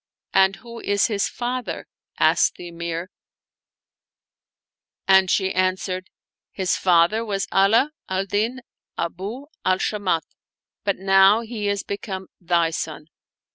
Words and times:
"And 0.43 0.55
who 0.55 0.79
is 0.79 1.05
his 1.05 1.29
father?" 1.29 1.85
asked 2.19 2.55
the 2.55 2.69
Emir; 2.69 3.11
and 5.07 5.29
she 5.29 5.53
answered," 5.53 6.09
His 6.61 6.75
father 6.75 7.23
was 7.23 7.45
Afe 7.51 7.91
al 8.09 8.25
Din 8.25 8.61
Abu 8.97 9.45
al 9.63 9.77
Shamat, 9.77 10.23
but 10.83 10.97
now 10.97 11.41
he 11.41 11.67
is 11.67 11.83
become 11.83 12.29
thy 12.39 12.71
son." 12.71 13.09